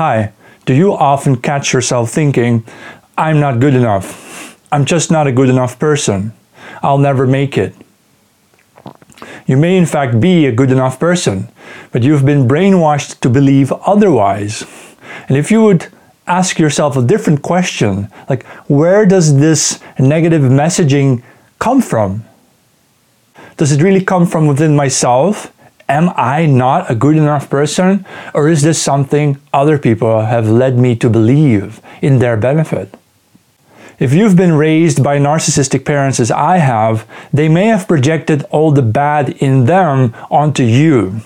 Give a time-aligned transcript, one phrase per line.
[0.00, 0.32] Hi,
[0.64, 2.64] do you often catch yourself thinking,
[3.18, 4.58] I'm not good enough?
[4.72, 6.32] I'm just not a good enough person.
[6.82, 7.74] I'll never make it.
[9.46, 11.48] You may in fact be a good enough person,
[11.92, 14.64] but you've been brainwashed to believe otherwise.
[15.28, 15.88] And if you would
[16.26, 21.22] ask yourself a different question, like where does this negative messaging
[21.58, 22.24] come from?
[23.58, 25.52] Does it really come from within myself?
[25.90, 28.06] Am I not a good enough person?
[28.32, 32.94] Or is this something other people have led me to believe in their benefit?
[33.98, 38.70] If you've been raised by narcissistic parents as I have, they may have projected all
[38.70, 41.22] the bad in them onto you.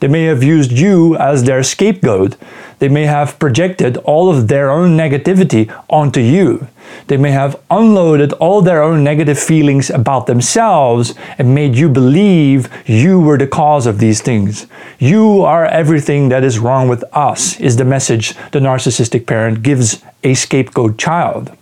[0.00, 2.34] They may have used you as their scapegoat.
[2.78, 6.68] They may have projected all of their own negativity onto you.
[7.08, 12.68] They may have unloaded all their own negative feelings about themselves and made you believe
[12.86, 14.66] you were the cause of these things.
[14.98, 20.02] You are everything that is wrong with us, is the message the narcissistic parent gives
[20.22, 21.56] a scapegoat child.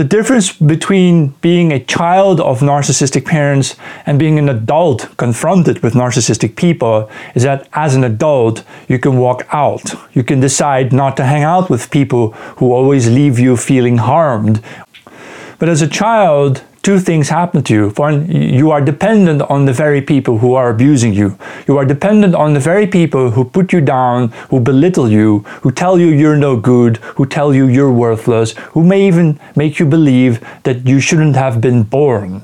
[0.00, 5.92] The difference between being a child of narcissistic parents and being an adult confronted with
[5.92, 9.82] narcissistic people is that as an adult, you can walk out.
[10.14, 14.62] You can decide not to hang out with people who always leave you feeling harmed.
[15.58, 17.90] But as a child, two things happen to you.
[17.90, 21.38] One, you are dependent on the very people who are abusing you.
[21.68, 25.70] You are dependent on the very people who put you down, who belittle you, who
[25.70, 29.86] tell you you're no good, who tell you you're worthless, who may even make you
[29.86, 32.42] believe that you shouldn't have been born.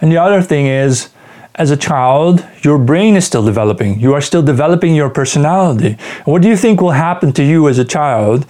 [0.00, 1.10] And the other thing is,
[1.54, 4.00] as a child, your brain is still developing.
[4.00, 5.96] You are still developing your personality.
[6.24, 8.44] What do you think will happen to you as a child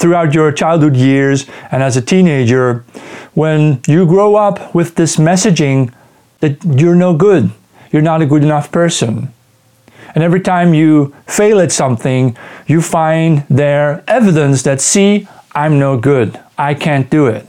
[0.00, 2.84] throughout your childhood years and as a teenager
[3.34, 5.92] when you grow up with this messaging
[6.40, 7.50] that you're no good,
[7.92, 9.32] you're not a good enough person.
[10.14, 15.96] And every time you fail at something, you find there evidence that, see, I'm no
[15.96, 17.46] good, I can't do it.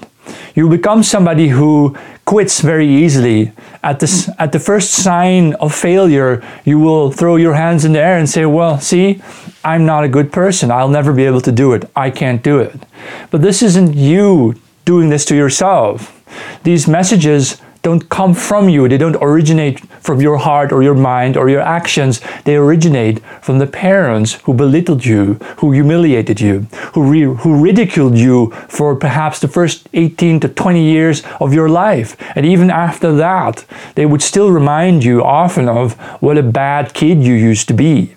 [0.53, 1.97] You become somebody who
[2.31, 3.51] quits very easily.
[3.83, 7.99] At, this, at the first sign of failure, you will throw your hands in the
[7.99, 9.21] air and say, Well, see,
[9.65, 10.71] I'm not a good person.
[10.71, 11.91] I'll never be able to do it.
[11.93, 12.85] I can't do it.
[13.31, 14.55] But this isn't you
[14.85, 16.23] doing this to yourself.
[16.63, 18.87] These messages don't come from you.
[18.87, 22.21] They don't originate from your heart or your mind or your actions.
[22.43, 28.51] They originate from the parents who belittled you, who humiliated you, who, who ridiculed you
[28.67, 32.17] for perhaps the first 18 to 20 years of your life.
[32.35, 37.23] And even after that, they would still remind you often of what a bad kid
[37.23, 38.15] you used to be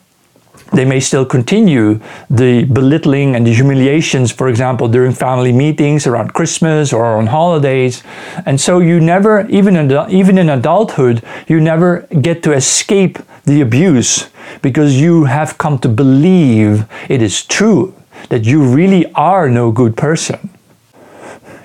[0.72, 6.32] they may still continue the belittling and the humiliations, for example, during family meetings around
[6.34, 8.02] Christmas or on holidays.
[8.46, 13.60] And so you never, even in, even in adulthood, you never get to escape the
[13.60, 14.30] abuse
[14.62, 17.94] because you have come to believe it is true
[18.30, 20.50] that you really are no good person.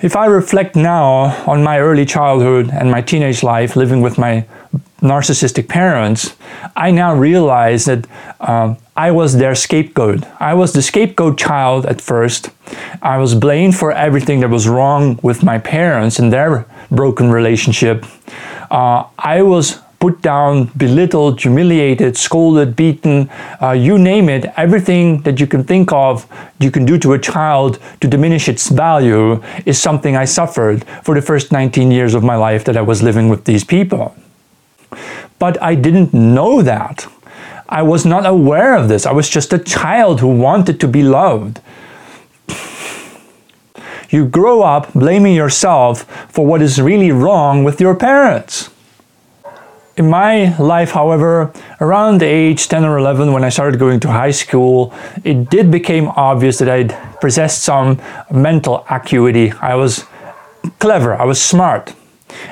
[0.02, 4.46] If I reflect now on my early childhood and my teenage life living with my
[5.00, 6.36] narcissistic parents,
[6.76, 8.06] I now realize that
[8.40, 10.26] um, I was their scapegoat.
[10.38, 12.50] I was the scapegoat child at first.
[13.00, 18.04] I was blamed for everything that was wrong with my parents and their broken relationship.
[18.70, 23.30] Uh, I was put down, belittled, humiliated, scolded, beaten,
[23.62, 26.26] uh, you name it, everything that you can think of
[26.58, 31.14] you can do to a child to diminish its value is something I suffered for
[31.14, 34.14] the first 19 years of my life that I was living with these people.
[35.38, 37.06] But I didn't know that.
[37.70, 39.06] I was not aware of this.
[39.06, 41.60] I was just a child who wanted to be loved.
[44.10, 48.70] You grow up blaming yourself for what is really wrong with your parents.
[49.96, 54.32] In my life, however, around age 10 or 11 when I started going to high
[54.32, 54.92] school,
[55.22, 56.84] it did become obvious that I
[57.20, 58.00] possessed some
[58.32, 59.52] mental acuity.
[59.60, 60.04] I was
[60.80, 61.94] clever, I was smart.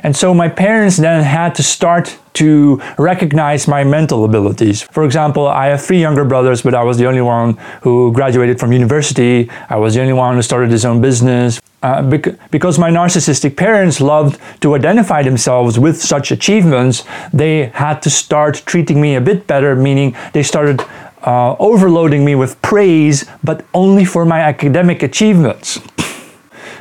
[0.02, 4.82] And so my parents then had to start to recognize my mental abilities.
[4.82, 8.60] For example, I have three younger brothers, but I was the only one who graduated
[8.60, 9.50] from university.
[9.68, 11.60] I was the only one who started his own business.
[11.82, 12.02] Uh,
[12.50, 18.62] because my narcissistic parents loved to identify themselves with such achievements, they had to start
[18.66, 20.80] treating me a bit better, meaning they started
[21.22, 25.80] uh, overloading me with praise, but only for my academic achievements.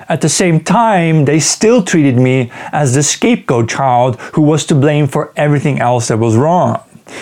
[0.10, 4.76] At the same time, they still treated me as the scapegoat child who was to
[4.76, 6.82] blame for everything else that was wrong.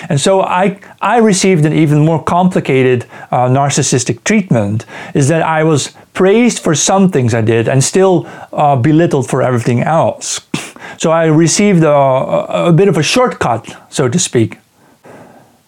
[0.10, 5.64] And so I, I received an even more complicated uh, narcissistic treatment is that I
[5.64, 10.42] was praised for some things I did and still uh, belittled for everything else.
[10.98, 14.60] So I received a, a bit of a shortcut, so to speak.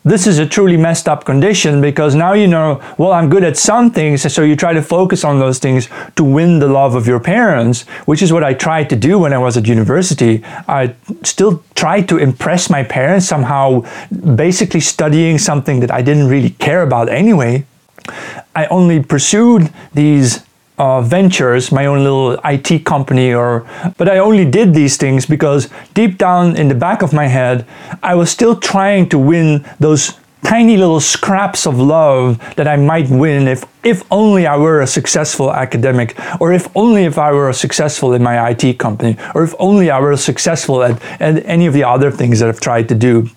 [0.10, 3.58] This is a truly messed up condition because now you know, well, I'm good at
[3.58, 7.08] some things, so you try to focus on those things to win the love of
[7.08, 10.44] your parents, which is what I tried to do when I was at university.
[10.68, 13.84] I still tried to impress my parents somehow,
[14.36, 17.66] basically studying something that I didn't really care about anyway.
[18.56, 20.47] I only pursued these
[20.78, 25.70] uh, ventures, my own little IT company, or but I only did these things because
[25.94, 27.66] deep down in the back of my head,
[28.04, 30.14] I was still trying to win those
[30.44, 34.88] tiny little scraps of love that I might win if if only I were a
[34.88, 39.56] successful academic, or if only if I were successful in my IT company, or if
[39.60, 42.96] only I were successful at, at any of the other things that I've tried to
[42.96, 43.30] do.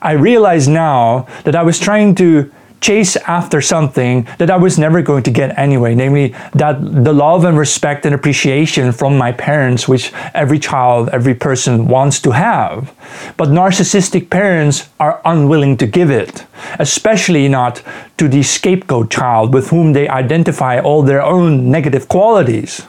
[0.00, 5.02] I realize now that I was trying to chase after something that I was never
[5.02, 9.86] going to get anyway, namely that the love and respect and appreciation from my parents,
[9.86, 12.92] which every child, every person wants to have.
[13.36, 16.46] But narcissistic parents are unwilling to give it,
[16.78, 17.82] especially not
[18.18, 22.82] to the scapegoat child with whom they identify all their own negative qualities.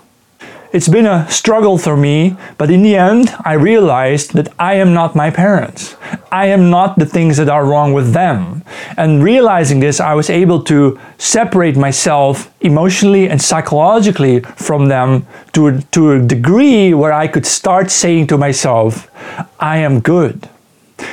[0.74, 4.94] It's been a struggle for me, but in the end, I realized that I am
[4.94, 5.98] not my parents.
[6.32, 8.64] I am not the things that are wrong with them.
[8.96, 15.68] And realizing this, I was able to separate myself emotionally and psychologically from them to
[15.68, 19.12] a, to a degree where I could start saying to myself,
[19.60, 20.48] I am good.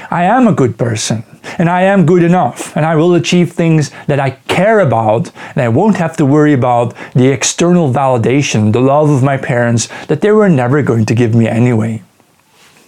[0.09, 1.25] I am a good person
[1.59, 5.63] and I am good enough and I will achieve things that I care about and
[5.63, 10.21] I won't have to worry about the external validation, the love of my parents that
[10.21, 12.03] they were never going to give me anyway.